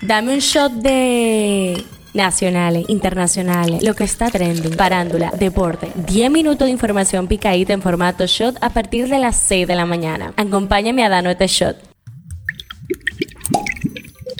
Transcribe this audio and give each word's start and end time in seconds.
Dame 0.00 0.32
un 0.32 0.38
shot 0.38 0.72
de 0.74 1.84
nacionales, 2.14 2.84
internacionales, 2.88 3.82
lo 3.82 3.94
que 3.94 4.04
está 4.04 4.30
trending, 4.30 4.76
parándula, 4.76 5.32
deporte. 5.36 5.90
10 6.06 6.30
minutos 6.30 6.66
de 6.66 6.72
información 6.72 7.26
picadita 7.26 7.72
en 7.72 7.82
formato 7.82 8.24
shot 8.26 8.56
a 8.60 8.70
partir 8.70 9.08
de 9.08 9.18
las 9.18 9.36
6 9.36 9.66
de 9.66 9.74
la 9.74 9.86
mañana. 9.86 10.32
Acompáñame 10.36 11.04
a 11.04 11.08
darnos 11.08 11.32
este 11.32 11.48
shot. 11.48 11.76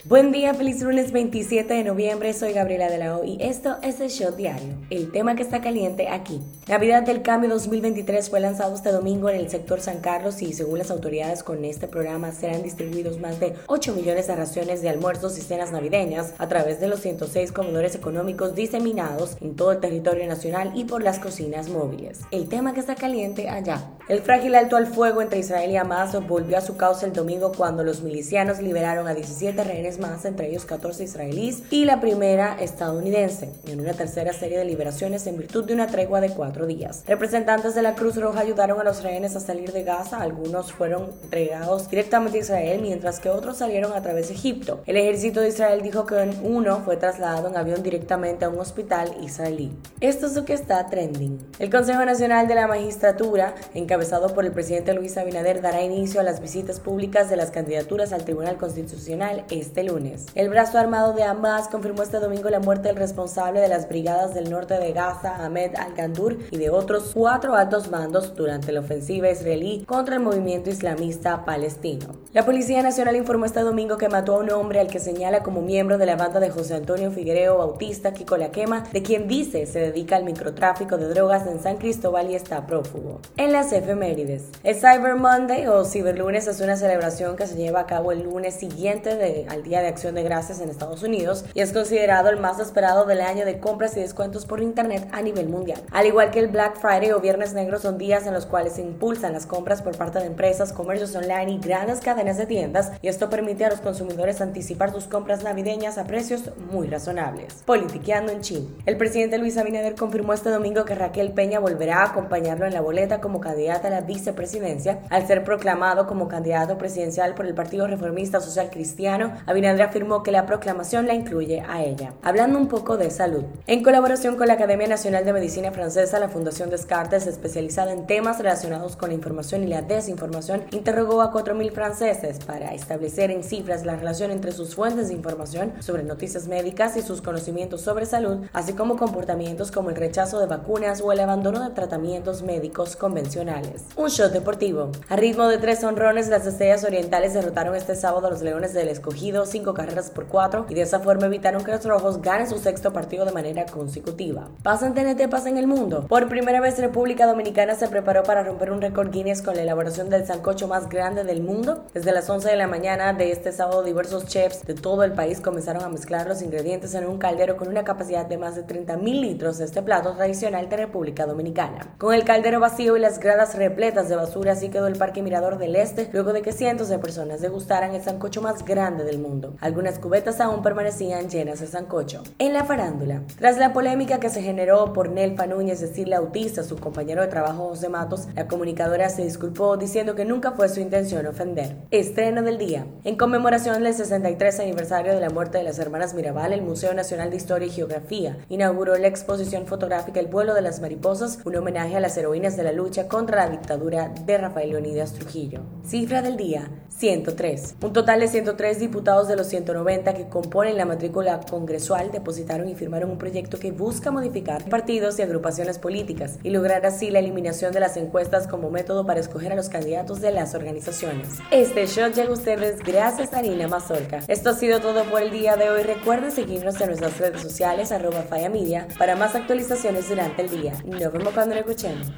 Buen 0.04 0.30
día, 0.32 0.54
feliz 0.54 0.80
lunes 0.80 1.10
27 1.12 1.74
de 1.74 1.84
noviembre. 1.84 2.32
Soy 2.32 2.52
Gabriela 2.52 2.88
de 2.88 2.98
la 2.98 3.16
O 3.16 3.24
y 3.24 3.36
esto 3.40 3.76
es 3.82 4.00
el 4.00 4.08
Shot 4.08 4.36
Diario, 4.36 4.74
el 4.90 5.10
tema 5.10 5.34
que 5.34 5.42
está 5.42 5.60
caliente 5.60 6.08
aquí. 6.08 6.40
Navidad 6.68 7.02
del 7.02 7.22
Cambio 7.22 7.48
2023 7.48 8.28
fue 8.28 8.40
lanzado 8.40 8.74
este 8.74 8.92
domingo 8.92 9.30
en 9.30 9.36
el 9.36 9.48
sector 9.48 9.80
San 9.80 10.00
Carlos 10.00 10.42
y 10.42 10.52
según 10.52 10.76
las 10.76 10.90
autoridades 10.90 11.42
con 11.42 11.64
este 11.64 11.88
programa 11.88 12.30
serán 12.32 12.62
distribuidos 12.62 13.18
más 13.18 13.40
de 13.40 13.54
8 13.68 13.94
millones 13.94 14.26
de 14.26 14.36
raciones 14.36 14.82
de 14.82 14.90
almuerzos 14.90 15.38
y 15.38 15.40
cenas 15.40 15.72
navideñas 15.72 16.34
a 16.36 16.46
través 16.46 16.78
de 16.78 16.88
los 16.88 17.00
106 17.00 17.52
comedores 17.52 17.94
económicos 17.94 18.54
diseminados 18.54 19.38
en 19.40 19.56
todo 19.56 19.72
el 19.72 19.80
territorio 19.80 20.26
nacional 20.26 20.72
y 20.74 20.84
por 20.84 21.02
las 21.02 21.18
cocinas 21.18 21.70
móviles. 21.70 22.20
El 22.32 22.50
tema 22.50 22.74
que 22.74 22.80
está 22.80 22.96
caliente 22.96 23.48
allá. 23.48 23.88
El 24.10 24.20
frágil 24.20 24.54
alto 24.54 24.76
al 24.76 24.88
fuego 24.88 25.22
entre 25.22 25.38
Israel 25.38 25.70
y 25.70 25.76
Hamas 25.78 26.18
volvió 26.26 26.58
a 26.58 26.62
su 26.62 26.76
causa 26.76 27.06
el 27.06 27.14
domingo 27.14 27.52
cuando 27.56 27.82
los 27.82 28.02
milicianos 28.02 28.60
liberaron 28.60 29.08
a 29.08 29.14
17 29.14 29.64
rehenes 29.64 29.98
más, 29.98 30.26
entre 30.26 30.50
ellos 30.50 30.66
14 30.66 31.02
israelíes 31.04 31.62
y 31.70 31.86
la 31.86 31.98
primera 32.02 32.58
estadounidense, 32.60 33.54
en 33.66 33.80
una 33.80 33.94
tercera 33.94 34.34
serie 34.34 34.58
de 34.58 34.66
liberaciones 34.66 35.26
en 35.26 35.38
virtud 35.38 35.64
de 35.64 35.72
una 35.72 35.86
tregua 35.86 36.20
de 36.20 36.28
cuatro 36.28 36.57
días. 36.66 37.04
Representantes 37.06 37.74
de 37.74 37.82
la 37.82 37.94
Cruz 37.94 38.16
Roja 38.16 38.40
ayudaron 38.40 38.80
a 38.80 38.84
los 38.84 39.02
rehenes 39.02 39.36
a 39.36 39.40
salir 39.40 39.72
de 39.72 39.84
Gaza, 39.84 40.20
algunos 40.20 40.72
fueron 40.72 41.10
entregados 41.22 41.90
directamente 41.90 42.38
a 42.38 42.40
Israel, 42.40 42.80
mientras 42.82 43.20
que 43.20 43.30
otros 43.30 43.58
salieron 43.58 43.92
a 43.92 44.02
través 44.02 44.28
de 44.28 44.34
Egipto. 44.34 44.80
El 44.86 44.96
ejército 44.96 45.40
de 45.40 45.48
Israel 45.48 45.82
dijo 45.82 46.06
que 46.06 46.14
uno 46.42 46.82
fue 46.84 46.96
trasladado 46.96 47.48
en 47.48 47.56
avión 47.56 47.82
directamente 47.82 48.44
a 48.44 48.48
un 48.48 48.58
hospital 48.58 49.16
israelí. 49.22 49.72
Esto 50.00 50.26
es 50.26 50.34
lo 50.34 50.44
que 50.44 50.54
está 50.54 50.86
trending. 50.86 51.38
El 51.58 51.70
Consejo 51.70 52.04
Nacional 52.04 52.48
de 52.48 52.54
la 52.54 52.66
Magistratura, 52.66 53.54
encabezado 53.74 54.34
por 54.34 54.44
el 54.44 54.52
presidente 54.52 54.94
Luis 54.94 55.16
Abinader, 55.16 55.60
dará 55.60 55.82
inicio 55.82 56.20
a 56.20 56.24
las 56.24 56.40
visitas 56.40 56.80
públicas 56.80 57.30
de 57.30 57.36
las 57.36 57.50
candidaturas 57.50 58.12
al 58.12 58.24
Tribunal 58.24 58.56
Constitucional 58.56 59.44
este 59.50 59.82
lunes. 59.84 60.26
El 60.34 60.48
brazo 60.48 60.78
armado 60.78 61.12
de 61.12 61.24
Hamas 61.24 61.68
confirmó 61.68 62.02
este 62.02 62.18
domingo 62.18 62.50
la 62.50 62.60
muerte 62.60 62.88
del 62.88 62.96
responsable 62.96 63.60
de 63.60 63.68
las 63.68 63.88
brigadas 63.88 64.34
del 64.34 64.50
norte 64.50 64.74
de 64.74 64.92
Gaza, 64.92 65.44
Ahmed 65.44 65.74
al-Gandur, 65.76 66.38
y 66.50 66.56
de 66.56 66.70
otros 66.70 67.12
cuatro 67.14 67.54
altos 67.54 67.90
mandos 67.90 68.34
durante 68.34 68.72
la 68.72 68.80
ofensiva 68.80 69.30
israelí 69.30 69.84
contra 69.86 70.16
el 70.16 70.22
movimiento 70.22 70.70
islamista 70.70 71.44
palestino. 71.44 72.06
La 72.32 72.44
Policía 72.44 72.82
Nacional 72.82 73.16
informó 73.16 73.44
este 73.44 73.60
domingo 73.60 73.96
que 73.96 74.08
mató 74.08 74.36
a 74.36 74.38
un 74.38 74.50
hombre 74.50 74.80
al 74.80 74.88
que 74.88 75.00
señala 75.00 75.42
como 75.42 75.62
miembro 75.62 75.98
de 75.98 76.06
la 76.06 76.16
banda 76.16 76.40
de 76.40 76.50
José 76.50 76.74
Antonio 76.74 77.10
Figuereo 77.10 77.58
Bautista 77.58 78.12
Kiko 78.12 78.36
La 78.36 78.50
Quema, 78.50 78.84
de 78.92 79.02
quien 79.02 79.28
dice 79.28 79.66
se 79.66 79.80
dedica 79.80 80.16
al 80.16 80.24
microtráfico 80.24 80.96
de 80.96 81.08
drogas 81.08 81.46
en 81.46 81.60
San 81.60 81.76
Cristóbal 81.76 82.30
y 82.30 82.34
está 82.34 82.66
prófugo. 82.66 83.20
En 83.36 83.52
las 83.52 83.72
efemérides, 83.72 84.44
el 84.62 84.74
Cyber 84.76 85.16
Monday 85.16 85.66
o 85.66 85.84
Ciberlunes 85.84 86.46
es 86.46 86.60
una 86.60 86.76
celebración 86.76 87.36
que 87.36 87.46
se 87.46 87.56
lleva 87.56 87.80
a 87.80 87.86
cabo 87.86 88.12
el 88.12 88.22
lunes 88.22 88.54
siguiente 88.54 89.16
de, 89.16 89.46
al 89.48 89.62
Día 89.62 89.80
de 89.80 89.88
Acción 89.88 90.14
de 90.14 90.22
Gracias 90.22 90.60
en 90.60 90.68
Estados 90.68 91.02
Unidos 91.02 91.44
y 91.54 91.60
es 91.60 91.72
considerado 91.72 92.28
el 92.30 92.38
más 92.38 92.58
esperado 92.58 93.04
del 93.06 93.20
año 93.20 93.44
de 93.44 93.58
compras 93.58 93.96
y 93.96 94.00
descuentos 94.00 94.46
por 94.46 94.60
Internet 94.60 95.08
a 95.12 95.22
nivel 95.22 95.48
mundial. 95.48 95.80
Al 95.92 96.06
igual 96.06 96.30
que 96.30 96.37
el 96.38 96.48
Black 96.48 96.78
Friday 96.78 97.10
o 97.10 97.20
Viernes 97.20 97.52
Negro 97.52 97.78
son 97.78 97.98
días 97.98 98.26
en 98.26 98.32
los 98.32 98.46
cuales 98.46 98.74
se 98.74 98.82
impulsan 98.82 99.32
las 99.32 99.46
compras 99.46 99.82
por 99.82 99.96
parte 99.96 100.20
de 100.20 100.26
empresas, 100.26 100.72
comercios 100.72 101.14
online 101.16 101.52
y 101.52 101.58
grandes 101.58 102.00
cadenas 102.00 102.38
de 102.38 102.46
tiendas 102.46 102.92
y 103.02 103.08
esto 103.08 103.28
permite 103.28 103.64
a 103.64 103.70
los 103.70 103.80
consumidores 103.80 104.40
anticipar 104.40 104.92
sus 104.92 105.04
compras 105.04 105.42
navideñas 105.42 105.98
a 105.98 106.04
precios 106.04 106.50
muy 106.70 106.86
razonables. 106.86 107.62
Politiqueando 107.64 108.32
en 108.32 108.40
Chile. 108.40 108.68
El 108.86 108.96
presidente 108.96 109.38
Luis 109.38 109.58
Abinader 109.58 109.94
confirmó 109.94 110.32
este 110.32 110.50
domingo 110.50 110.84
que 110.84 110.94
Raquel 110.94 111.32
Peña 111.32 111.58
volverá 111.58 112.02
a 112.02 112.10
acompañarlo 112.10 112.66
en 112.66 112.74
la 112.74 112.80
boleta 112.80 113.20
como 113.20 113.40
candidata 113.40 113.88
a 113.88 113.90
la 113.90 114.00
vicepresidencia 114.02 115.00
al 115.10 115.26
ser 115.26 115.44
proclamado 115.44 116.06
como 116.06 116.28
candidato 116.28 116.78
presidencial 116.78 117.34
por 117.34 117.46
el 117.46 117.54
Partido 117.54 117.86
Reformista 117.86 118.40
Social 118.40 118.70
Cristiano. 118.70 119.32
Abinader 119.46 119.82
afirmó 119.82 120.22
que 120.22 120.32
la 120.32 120.46
proclamación 120.46 121.06
la 121.06 121.14
incluye 121.14 121.64
a 121.68 121.82
ella. 121.82 122.12
Hablando 122.22 122.58
un 122.58 122.68
poco 122.68 122.96
de 122.96 123.10
salud. 123.10 123.44
En 123.66 123.82
colaboración 123.82 124.36
con 124.36 124.46
la 124.46 124.54
Academia 124.54 124.86
Nacional 124.86 125.24
de 125.24 125.32
Medicina 125.32 125.72
Francesa, 125.72 126.18
la 126.18 126.27
Fundación 126.28 126.70
Descartes, 126.70 127.26
especializada 127.26 127.92
en 127.92 128.06
temas 128.06 128.38
relacionados 128.38 128.96
con 128.96 129.10
la 129.10 129.14
información 129.14 129.64
y 129.64 129.66
la 129.66 129.82
desinformación, 129.82 130.64
interrogó 130.72 131.22
a 131.22 131.32
4.000 131.32 131.72
franceses 131.72 132.38
para 132.44 132.74
establecer 132.74 133.30
en 133.30 133.44
cifras 133.44 133.84
la 133.84 133.96
relación 133.96 134.30
entre 134.30 134.52
sus 134.52 134.74
fuentes 134.74 135.08
de 135.08 135.14
información 135.14 135.72
sobre 135.80 136.02
noticias 136.02 136.48
médicas 136.48 136.96
y 136.96 137.02
sus 137.02 137.22
conocimientos 137.22 137.80
sobre 137.80 138.06
salud, 138.06 138.46
así 138.52 138.72
como 138.72 138.96
comportamientos 138.96 139.70
como 139.70 139.90
el 139.90 139.96
rechazo 139.96 140.40
de 140.40 140.46
vacunas 140.46 141.00
o 141.00 141.12
el 141.12 141.20
abandono 141.20 141.62
de 141.66 141.74
tratamientos 141.74 142.42
médicos 142.42 142.96
convencionales. 142.96 143.84
Un 143.96 144.10
show 144.10 144.30
deportivo. 144.30 144.90
A 145.08 145.16
ritmo 145.16 145.46
de 145.48 145.58
tres 145.58 145.82
honrones, 145.84 146.28
las 146.28 146.46
estrellas 146.46 146.84
orientales 146.84 147.34
derrotaron 147.34 147.74
este 147.74 147.94
sábado 147.94 148.26
a 148.26 148.30
los 148.30 148.42
Leones 148.42 148.74
del 148.74 148.88
Escogido 148.88 149.46
cinco 149.46 149.74
carreras 149.74 150.10
por 150.10 150.26
cuatro 150.26 150.66
y 150.68 150.74
de 150.74 150.82
esa 150.82 151.00
forma 151.00 151.26
evitaron 151.26 151.64
que 151.64 151.72
los 151.72 151.84
rojos 151.84 152.22
ganen 152.22 152.48
su 152.48 152.58
sexto 152.58 152.92
partido 152.92 153.24
de 153.24 153.32
manera 153.32 153.66
consecutiva. 153.66 154.48
Pasan 154.62 154.94
TNT, 154.94 155.28
pasa 155.28 155.48
en 155.48 155.58
el 155.58 155.66
mundo. 155.66 156.06
Por 156.08 156.26
primera 156.30 156.62
vez 156.62 156.78
República 156.78 157.26
Dominicana 157.26 157.74
se 157.74 157.86
preparó 157.86 158.22
para 158.22 158.42
romper 158.42 158.72
un 158.72 158.80
récord 158.80 159.10
Guinness 159.10 159.42
con 159.42 159.56
la 159.56 159.60
elaboración 159.60 160.08
del 160.08 160.24
sancocho 160.24 160.66
más 160.66 160.88
grande 160.88 161.22
del 161.22 161.42
mundo. 161.42 161.84
Desde 161.92 162.12
las 162.12 162.30
11 162.30 162.48
de 162.48 162.56
la 162.56 162.66
mañana 162.66 163.12
de 163.12 163.30
este 163.30 163.52
sábado 163.52 163.82
diversos 163.82 164.24
chefs 164.24 164.64
de 164.64 164.72
todo 164.72 165.04
el 165.04 165.12
país 165.12 165.38
comenzaron 165.42 165.84
a 165.84 165.90
mezclar 165.90 166.26
los 166.26 166.40
ingredientes 166.40 166.94
en 166.94 167.06
un 167.06 167.18
caldero 167.18 167.58
con 167.58 167.68
una 167.68 167.84
capacidad 167.84 168.24
de 168.24 168.38
más 168.38 168.56
de 168.56 168.62
30 168.62 168.96
mil 168.96 169.20
litros 169.20 169.58
de 169.58 169.66
este 169.66 169.82
plato 169.82 170.14
tradicional 170.14 170.70
de 170.70 170.78
República 170.78 171.26
Dominicana. 171.26 171.94
Con 171.98 172.14
el 172.14 172.24
caldero 172.24 172.58
vacío 172.58 172.96
y 172.96 173.00
las 173.00 173.20
gradas 173.20 173.54
repletas 173.54 174.08
de 174.08 174.16
basura 174.16 174.52
así 174.52 174.70
quedó 174.70 174.86
el 174.86 174.96
Parque 174.96 175.20
Mirador 175.20 175.58
del 175.58 175.76
Este 175.76 176.08
luego 176.14 176.32
de 176.32 176.40
que 176.40 176.52
cientos 176.52 176.88
de 176.88 176.98
personas 176.98 177.42
degustaran 177.42 177.94
el 177.94 178.00
sancocho 178.00 178.40
más 178.40 178.64
grande 178.64 179.04
del 179.04 179.18
mundo. 179.18 179.56
Algunas 179.60 179.98
cubetas 179.98 180.40
aún 180.40 180.62
permanecían 180.62 181.28
llenas 181.28 181.60
de 181.60 181.66
sancocho. 181.66 182.22
En 182.38 182.54
la 182.54 182.64
farándula, 182.64 183.24
tras 183.38 183.58
la 183.58 183.74
polémica 183.74 184.20
que 184.20 184.30
se 184.30 184.40
generó 184.40 184.94
por 184.94 185.10
Nelfa 185.10 185.46
Núñez 185.46 185.82
decirle 185.98 186.14
autista 186.14 186.62
su 186.62 186.76
compañero 186.76 187.22
de 187.22 187.26
trabajo 187.26 187.70
José 187.70 187.88
Matos, 187.88 188.28
la 188.36 188.46
comunicadora 188.46 189.08
se 189.08 189.24
disculpó 189.24 189.76
diciendo 189.76 190.14
que 190.14 190.24
nunca 190.24 190.52
fue 190.52 190.68
su 190.68 190.78
intención 190.78 191.26
ofender. 191.26 191.74
Estreno 191.90 192.42
del 192.42 192.56
día. 192.56 192.86
En 193.02 193.16
conmemoración 193.16 193.82
del 193.82 193.92
63 193.92 194.60
aniversario 194.60 195.12
de 195.12 195.20
la 195.20 195.30
muerte 195.30 195.58
de 195.58 195.64
las 195.64 195.80
hermanas 195.80 196.14
Mirabal, 196.14 196.52
el 196.52 196.62
Museo 196.62 196.94
Nacional 196.94 197.30
de 197.30 197.36
Historia 197.36 197.66
y 197.66 197.72
Geografía 197.72 198.38
inauguró 198.48 198.96
la 198.96 199.08
exposición 199.08 199.66
fotográfica 199.66 200.20
El 200.20 200.28
vuelo 200.28 200.54
de 200.54 200.62
las 200.62 200.80
mariposas, 200.80 201.40
un 201.44 201.56
homenaje 201.56 201.96
a 201.96 202.00
las 202.00 202.16
heroínas 202.16 202.56
de 202.56 202.62
la 202.62 202.70
lucha 202.70 203.08
contra 203.08 203.44
la 203.44 203.50
dictadura 203.50 204.14
de 204.24 204.38
Rafael 204.38 204.70
Leonidas 204.70 205.14
Trujillo. 205.14 205.62
Cifra 205.84 206.22
del 206.22 206.36
día, 206.36 206.70
103. 206.98 207.76
Un 207.80 207.92
total 207.92 208.20
de 208.20 208.28
103 208.28 208.80
diputados 208.80 209.28
de 209.28 209.36
los 209.36 209.46
190 209.46 210.14
que 210.14 210.28
componen 210.28 210.76
la 210.76 210.84
matrícula 210.84 211.40
congresual 211.48 212.10
depositaron 212.10 212.68
y 212.68 212.74
firmaron 212.74 213.10
un 213.10 213.18
proyecto 213.18 213.58
que 213.58 213.70
busca 213.70 214.10
modificar 214.10 214.68
partidos 214.68 215.18
y 215.18 215.22
agrupaciones 215.22 215.78
políticas 215.78 216.38
y 216.42 216.50
lograr 216.50 216.84
así 216.86 217.10
la 217.10 217.20
eliminación 217.20 217.72
de 217.72 217.80
las 217.80 217.96
encuestas 217.96 218.48
como 218.48 218.70
método 218.70 219.06
para 219.06 219.20
escoger 219.20 219.52
a 219.52 219.56
los 219.56 219.68
candidatos 219.68 220.20
de 220.20 220.32
las 220.32 220.54
organizaciones. 220.54 221.28
Este 221.52 221.86
show 221.86 222.10
llega 222.10 222.30
a 222.30 222.32
ustedes 222.32 222.80
gracias 222.80 223.32
a 223.32 223.38
Arina 223.38 223.68
Mazorca. 223.68 224.24
Esto 224.26 224.50
ha 224.50 224.54
sido 224.54 224.80
todo 224.80 225.04
por 225.04 225.22
el 225.22 225.30
día 225.30 225.56
de 225.56 225.70
hoy. 225.70 225.84
Recuerden 225.84 226.32
seguirnos 226.32 226.80
en 226.80 226.88
nuestras 226.88 227.18
redes 227.18 227.42
sociales 227.42 227.92
arroba 227.92 228.24
Media 228.50 228.88
para 228.98 229.14
más 229.14 229.34
actualizaciones 229.34 230.08
durante 230.08 230.42
el 230.42 230.50
día. 230.50 230.72
Nos 230.84 231.12
vemos 231.12 231.32
cuando 231.32 231.54
lo 231.54 231.60
escuchemos. 231.60 232.10